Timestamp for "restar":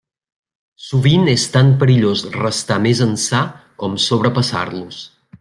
2.37-2.79